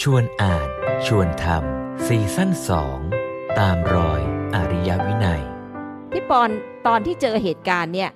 [0.00, 0.68] ชวนอ่าน
[1.06, 2.98] ชวนทำซีซั่นสอง
[3.58, 4.20] ตามรอย
[4.54, 5.42] อริยวินัย
[6.12, 6.50] พี่ปอน
[6.86, 8.10] ตอนที่เจอเหตุการณ์เนี่ย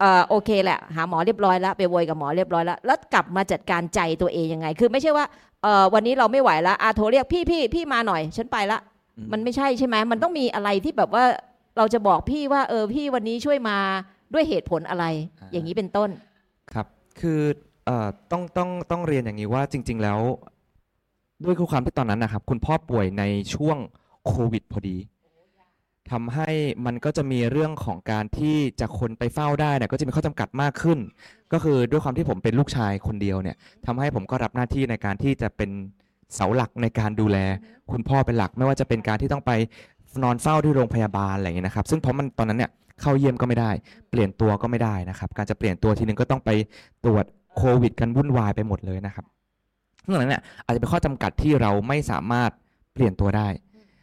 [0.00, 5.26] เออโอเคแหละ หาหมอเรียบร้อยแล้วไปโวยกับหมอเรียบร้อยแล้ว แล้วกลับมาจัดการใจตัวเองยังไง คือไม่ใช่ว่า
[5.62, 8.78] เออวันนี้เราไม่ไหวแล้วอาโทรเรียกพี่พี่พี่มาหน่อย ฉันไปละ
[9.16, 11.24] อืมมันไม่ใช่ใช่ไหมมันต้องมีอะไรที่แบบว่า
[11.76, 13.76] เราจะบอกพี่ว่าเออพี่วันนี้ช่วยมา
[14.32, 15.04] ด้วยเหตุผลอะไร
[15.52, 16.10] อย่างนี้เป็นต้น
[16.72, 16.86] ครับ
[17.20, 17.40] คือ
[17.86, 20.18] เอ่อต้องต้องต้องเรียนอย่างนี้ว่าจริง ๆ แล้ว
[21.44, 23.78] ด้วยความที่ตอนนั้นนะครับ คุณพ่อป่วยในช่วง
[24.26, 24.96] โควิดพอดี
[26.10, 26.50] ทำให้
[26.86, 30.98] มันก็จะมีเรื่องของการที่จะคนไปเฝ้าได้เนี่ยก็จะมีข้อจำกัดมากขึ้น
[31.52, 35.70] ก็คือด้วยความที่ผมเป็นลูกชายคนเดียวเนี่ยทำให้ผมก็รับหน้าที่ในการที่จะเป็น
[36.34, 37.38] เสาหลักในการดูแล
[37.90, 39.52] คุณพ่อเป็นหลัก ไม่ว่าจะเป็นการที่ต้องไป
[40.22, 43.70] นอนเฝ้าที่โรงพยาบาลอะไรอย่างเงี้ยนะครับ ซึ่งเพราะมันตอนนั้นเนี่ยเข้าเยี่ยมก็ไม่ได้
[44.10, 46.50] เปลี่ยนตัวก็ไม่ได้นะครับ การจะเปลี่ยนตัวทีนึงก็ต้องไป
[47.04, 47.24] ตรวจ
[47.56, 49.24] โควิด กันวุ่นวายไปหมดเลยนะครับ
[50.02, 52.50] ซึ่งตรงนั้นเนี่ยอาจจะเป็นข้อจำกัดที่เราไม่สามารถ
[52.94, 53.48] เปลี่ยนตัวได้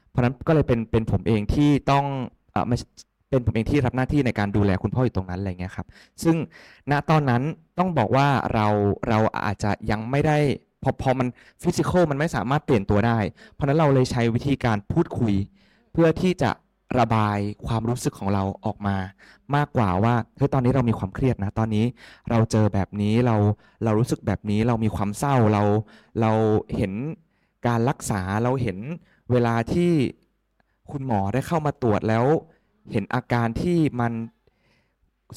[0.09, 2.05] เพราะฉะนั้นก็เลยเป็นเป็นผมเองที่ต้อง
[2.51, 2.87] เอ่อไม่ใช่
[3.29, 5.87] เป็นผมเองที่รับหน้าที่ในการดูแลคุณพ่ออยู่ตรงนั้นอะไรเงี้ยครับ
[6.23, 6.35] ซึ่ง
[6.91, 7.41] ณตอนนั้น
[7.79, 8.67] ต้องบอกว่าเรา
[9.09, 10.37] เราอาจจะยังไม่ได้
[10.83, 11.27] พอพอมัน
[11.63, 13.19] ฟิสิกอลมันไม่สามารถเปลี่ยนตัวได้
[13.53, 15.33] เพราะฉะนั้นเราเลยใช้วิธีการพูดคุย
[15.93, 16.51] เพื่อที่จะ
[16.99, 18.95] ระบายความรู้สึกของเราออกมา
[19.55, 21.85] มากกว่าว่าเฮ้ยตอนนี้เรามีความเครียดนะตอนนี้
[22.29, 23.35] เราเจอแบบนี้เรา
[23.83, 25.63] เรารู้สึกแบบนี้เรามีความเศร้าเรา
[26.21, 26.31] เรา
[26.75, 26.93] เห็น
[27.67, 28.77] การรักษาเราเห็น
[29.31, 29.91] เวลาที่
[30.91, 32.25] คุณหมอได้เข้ามาตรวจแล้ว
[32.91, 34.13] เห็นอาการที่มัน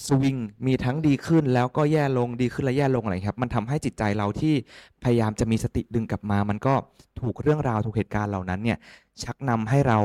[0.07, 4.55] สวิงมีทั้งดีขึ้นแล้วก็แย่ลงดีขึ้นและแย่ลงอะไรครับ มันทำให้จิตใจเราที่
[5.03, 6.75] พยายามจะมีสติดึงกลับมา มันก็
[7.21, 8.79] ถูกเรื่องราวถูกเหตุการณ์เหล่านั้นเนี่ย
[9.23, 9.99] ชักนำให้เรา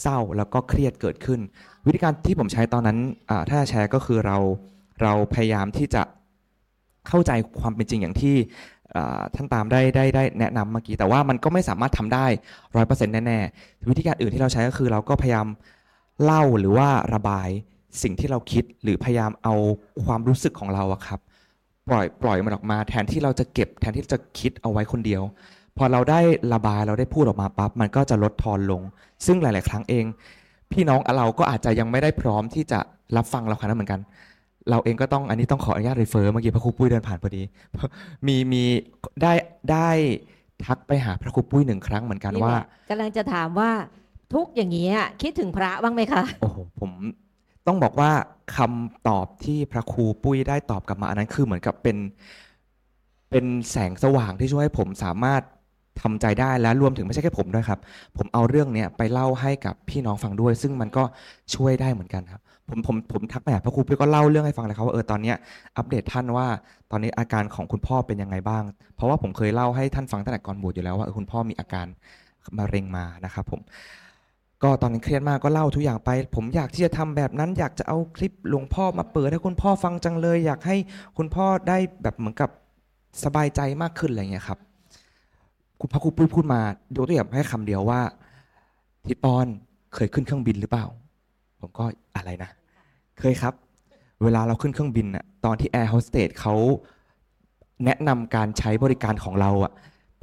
[0.00, 1.40] เศร้าแล้วก็เครียดเกิดขึ้น
[1.86, 2.98] วิธีการที่ผมใช้ตอนนั้น
[3.30, 4.36] อ่าถ้าจะแชร์ก็คือเรา
[5.02, 6.02] เราพยายามที่จะ
[7.08, 8.36] เข้าใจความเป็นจริงอย่างที่
[9.34, 12.26] ท่านตามได้ได้ได้แนะนำเมื่อกี้ แต่ว่ามันก็ไม่สามารถทำได้
[12.76, 15.46] ร้อยเปอร์เซ็นต์แน่ๆ วิธีการอื่นที่เราใช้ก็คือเราก็พยายาม
[16.22, 17.48] เล่าหรือว่าระบาย
[18.02, 19.54] สิ่งที่เราคิดหรือพยายามเอา
[20.04, 21.20] ความรู้สึกของเราอะครับ
[21.88, 25.22] ปล่อยปล่อยมันออกมาแทนที่เราจะเก็บแทนที่จะคิดเอาไว้คนเดียว
[25.78, 26.20] พอเราได้
[26.52, 28.82] ระบายเราได้พูดออกมาปั๊บมันก็จะลดทอนลง
[29.26, 30.04] ซึ่งหลาย ๆ ครั้งเอง
[30.72, 32.80] พี่น้องเราก็อาจจะยังไม่ได้พร้อมที่จะ
[33.16, 34.00] รับฟังเราขนาดนั้นเหมือนกัน
[34.70, 37.42] เราเองก็ต้องอันนี้ต้องขออนุญาตรีเฟอร์เมื่อกี้พระครูปุ้ยเดินผ่านพอดี
[38.26, 38.62] มีมี
[39.22, 39.32] ได้
[39.70, 39.88] ได้
[40.64, 43.70] ทักไปหาพระครูปุ้ยหนึ่งครั้งเหมือนกันนี่ว่าแหละกำลังจะถามว่า
[44.32, 46.90] ทุกข์อย่างนี้ยคิดถึงพระบ้างไหมคะโอ้โหผม
[47.66, 48.10] ต้องบอกว่า
[48.56, 51.96] คำตอบที่พระครูปุ้ยได้ตอบกลับมาอันนั้นคือเหมือนกับเป็น
[53.30, 55.42] เป็นแสงสว่างที่ช่วยให้ผมสามารถ
[56.02, 57.78] ทำใจได้และรวมถึงไม่ใช่แค่ผมด้วยครับ
[58.16, 61.04] ผมเอาเรื่องเนี้ยไปเล่าให้กับพี่น้องฟังด้วย ซึ่งมันก็
[61.54, 65.36] ช่วยได้เหมือนกันครับ ผมผมผมทักไปหาพระครูปุ้ยก็เล่าเรื่องให้ฟังเลยครับว่าเออตอนเนี้ย
[65.76, 66.46] อัปเดตท่านว่า
[66.90, 68.62] ตอนนี้อาการของคุณพ่อเป็นยังไงบ้าง
[68.96, 71.86] เพราะว่าผมเคยเล่าให้ท่านฟังตั้งแต่ก่อนบวชอยู่แล้วว่าเออคุณพ่อมีอาการ
[72.58, 73.60] มะเร็งมานะครับผม
[74.62, 80.76] ก็ตอนนั้เครียดมากก็เล่าทุกอย่างไป ผมอยากที่จะทำแบบนั้น อยากจะเอาคลิปหลวงพ่อมาเปิดให้คุณพ่อฟังจังเลย อยากให้
[81.16, 82.50] คุณพ่อได้แบบเหมือนกับ
[83.24, 84.58] สบายใจมากขึ้นอะไรเงี้ยครับ
[85.80, 86.60] คุณพ่อครูปุ้ยพูดมา
[86.96, 88.00] ยกตัวอย่างให้คำเดียวว่า
[89.06, 89.46] ทิดปอน
[89.94, 90.86] เคยขึ้นเครื่องบินหรือเปล่า
[91.60, 91.84] ผมก็
[92.16, 92.50] อะไรนะ
[93.18, 93.54] เคยครับ
[94.22, 96.54] เวลาเราขึ้นเครื่องบินน่ะตอนที่แอร์โฮสเตสเขา
[97.84, 99.72] แนะนำการใช้บริการของเราอะ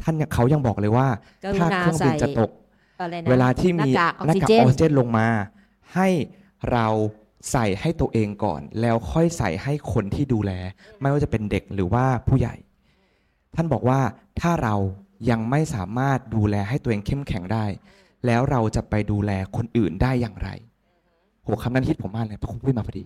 [0.02, 1.08] ท่านยังเขายังบอกเลยว่า
[1.44, 2.52] กรุถ้าณาเครื่องบินใส่จะตก
[3.00, 5.28] อะไรนะเวลาที่มีหน้ากากออกหน้าซิกากเจอนอกซิเจนลงมา
[5.94, 6.08] ให้
[6.72, 6.88] เรา
[7.52, 10.52] ใส่ให้ตัวเองก่อน แล้วค่อยใส่ให้คนที่ดูแล
[11.02, 12.56] ไม่ว่าจะเป็นเด็กหรือว่าผู้ใหญ่
[13.56, 14.00] ท่านบอกว่า
[14.42, 14.76] ถ้าเรา
[15.30, 17.66] ยังไม่สามารถดูแลให้ตัวเองเข้มแข็งได้
[18.26, 20.50] แล้วเราจะไปดูแลคนอื่นได้อย่างไร
[21.44, 23.04] โหคำนั้นฮิตผมมากเลยพระคุณปุ้ยมาพอดี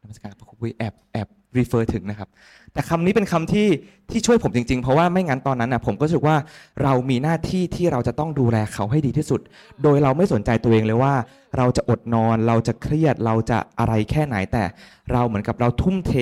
[0.00, 1.28] นมัสการพระคุณปุ้ยแอบแอบ
[1.58, 2.28] รีเฟอร์ถึงนะครับ
[2.72, 3.68] แต่คำนี้เป็นคำที่
[4.10, 6.36] ที่ช่วยผมจริงๆ เพราะว่าไม่งั้นตอนนั้นนะผมก็รู้สึกว่า
[6.82, 9.40] เรามีหน้าที่ที่เราจะต้องดูแลเขาให้ดีที่สุด
[9.82, 11.14] โดยเราไม่สนใจตัวเองเลยว่า
[11.56, 14.64] เราจะอดนอนเราจะเครียดเราจะอะไรแค่ไหนแต่
[15.12, 16.12] เราเหมือนกับเราทุ่มเท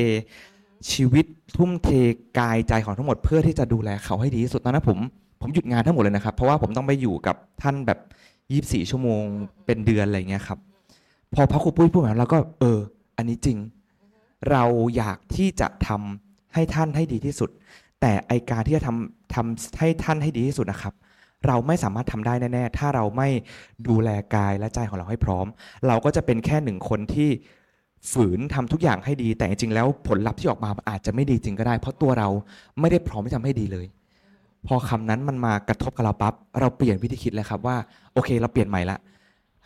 [0.92, 1.24] ชีวิต
[1.56, 1.88] ทุ่มเท
[2.38, 4.98] กายใจของทั้งหมดเพื่อที่จะดูแลเขาให้ดีที่สุดตอนนั้นผม
[5.46, 7.98] ผมหยุดงานทั้งหมดเลยนะครับ เพราะว่าผมต้องไปอยู่กับท่านแบบ
[8.84, 9.22] 24ชั่วโมง
[9.66, 10.58] เป็นเดือนอะไรเงี้ยครับ
[11.34, 12.78] พอพระครูปุ้ยพูดแบบเราก็ เออ
[13.16, 13.58] อันนี้จริง
[14.50, 14.64] เรา
[14.96, 17.50] อยากที่จะทำให้ท่านให้ดีที่สุด
[18.00, 20.94] แต่ไอการที่จะทำทำให้ท่านให้ดีที่สุดนะครับ
[21.46, 23.28] เราไม่สามารถทำได้แน่ๆ ถ้าเราไม่
[23.88, 25.46] ดูแลกายและใจของเราให้พร้อม
[25.86, 27.30] เราก็จะเป็นแค่หนึ่งคนที่
[28.12, 32.28] ฝืนทำทุกอย่างให้ดี แต่จริงๆแล้วผลลัพธ์ที่ออกมาอาจจะไม่ดีจริงก็ได้ เพราะตัวเรา
[32.80, 33.86] ไม่ได้พร้อมที่จะทำให้ดีเลย
[34.66, 37.76] พอคำนั้นมันมากระทบกับเราปั๊บเราเปลี่ยนวิธีคิดเลยครับว่า
[38.12, 38.98] โอเค เราเปลี่ยนใหม่ละ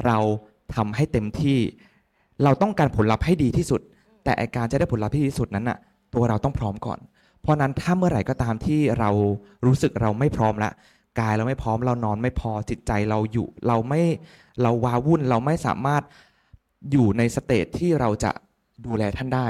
[0.06, 0.18] เรา
[0.74, 1.58] ทำให้เต็มที่
[2.44, 3.80] เราต้องการผลลัพธ์ให้ดีที่สุด
[4.24, 5.78] แต่ไอการจะได้ผลลัพธ์ที่ดีที่สุดนั้นน่ะ
[6.14, 6.98] ตัวเราต้องพร้อมก่อน
[7.40, 9.10] เพราะนั้นถ้าเมื่อไหร่ก็ตามที่เรา
[9.66, 10.70] รู้สึกเราไม่พร้อมละ
[11.20, 14.02] กายเราไม่พร้อมเรานอนไม่พอจิตใจเราอยู่ เราไม่
[14.62, 16.02] เราวาวุ่นเราไม่สามารถ
[16.90, 18.30] อยู่ในสเตจที่เราจะ
[18.86, 19.46] ดูแลท่านได้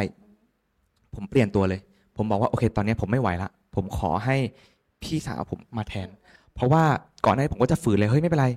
[1.15, 1.81] ผมเปลี่ยนตัวเลย
[2.17, 4.37] ผมบอกว่าโอเค ตอนนี้ผมไม่ไหวละผมขอให้
[5.03, 6.09] พี่สาวผมมาแทน
[6.55, 6.85] เพราะว่า
[7.25, 8.49] ก่อนหน้านี้ผมก็จะฝืนเลยเฮ้ยไม่เป็นไร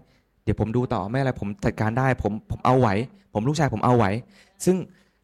[0.44, 2.88] เดี๋ยวผมดูต่อไม่อะไรผมจัดการได้ผมผมเอาไหว
[3.34, 4.06] ผมลูกชายผมเอาไหว
[4.66, 4.76] ซึ่ง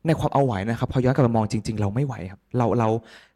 [0.07, 2.89] ในความเอาไหวนะครับพอย้อนกลับมามองจริง ๆ เราไม่ไหวครับเราเรา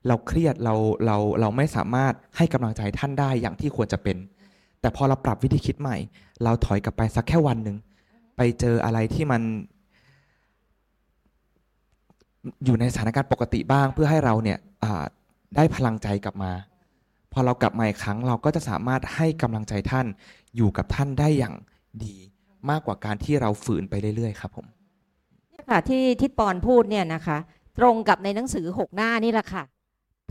[0.07, 0.73] เราเครียดเรา
[1.05, 4.17] เราเราไม่สามารถให้กำลังใจท่านได้อย่างที่ควรจะเป็น
[4.81, 5.97] แต่พอเราปรับวิธีคิดใหม่
[6.43, 7.77] เราถอยกลับไปสักแค่วันหนึ่ง
[8.37, 9.41] ไปเจออะไรที่มัน
[12.65, 14.57] อยู่ในสถานการณ์ปกติบ้าง เพื่อให้เราเนี่ย
[15.55, 16.51] ได้พลังใจกลับมา
[17.33, 20.05] พอเรากลับมาอีกครั้งเราก็จะสามารถให้กำลังใจท่าน
[20.55, 21.55] อยู่กับท่านได้อย่าง
[22.03, 22.15] ดี
[22.69, 24.65] มากกว่าการที่เราฝืนไปเรื่อยๆ ครับผม
[25.49, 27.37] เนี่ยค่ะที่ทิศปอนพูดเนี่ยนะคะ
[27.79, 29.63] ตรงกับในหนังสือหกหน้านี่แหละค่ะ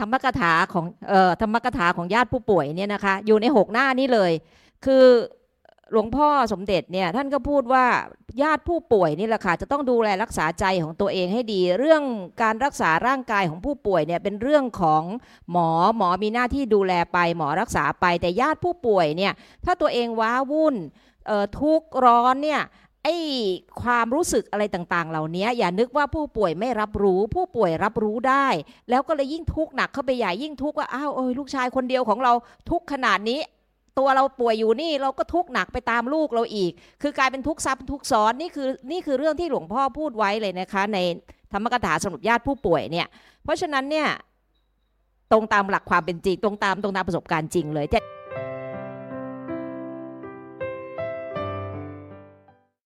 [0.01, 4.33] ธรรมกถาของเอ่อธรรมกถาของญาติผู้ป่วยเนี่ยนะคะ อยู่ในหกหน้านี่เลย
[4.85, 5.05] คือ
[5.93, 7.87] หลวงพ่อสมเด็จเนี่ยท่านก็พูดว่า
[8.43, 12.03] ญาติผู้ป่วยนี่แหละค่ะจะต้องดูแลรักษาใจของตัวเองให้ดี เรื่อง
[12.43, 15.03] การรักษาร่างกายของผู้ป่วยเนี่ยเป็นเรื่องของ
[15.51, 19.33] หมอหมอมีหน้าที่ดูแลไปหมอรักษาไป แต่ญาติผู้ป่วยเนี่ย
[19.65, 20.75] ถ้าตัวเองว้าวุ่น
[21.27, 22.63] เอ่อทุกร้อนเนี่ย
[23.05, 23.17] ไอ้
[23.83, 28.47] ความรู้สึกอะไรต่างๆ เหล่านี้อย่านึกว่าผู้ป่วยไม่รับรู้ ผู้ป่วยรับรู้ได้
[28.91, 32.33] แล้วก็เลยยิ่งทุกข์หนักเข้าไปใหญ่ยิ่งทุกข์ว่าอ้าวเอ้ยลูกชายคนเดียวของเรา
[32.71, 33.41] ทุกข์ขนาดนี้
[34.01, 40.99] ตัวเราป่วยอยู่นี่เราก็ทุกข์หนักไปตามลูกเราอีก คือกลายเป็นทุกข์ซ้ำทุกข์ซ้อนนี่คือนี่คือเรื่องที่หลวงพ่อพูดไว้เลยนะคะ ใน
[41.53, 43.07] ธรรมกถาสำหรับญาติผู้ป่วยเนี่ย
[43.45, 44.09] เพราะฉะนั้นเนี่ย
[45.33, 47.99] ตรงตามหลักความเป็นจริงตรงตามตรงตามประสบการณ์จริงเลยแต่